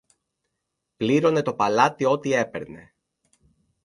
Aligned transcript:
πλήρωνε 0.97 1.41
το 1.41 1.53
παλάτι 1.55 2.05
ό,τι 2.05 2.33
έπαιρνε. 2.33 2.93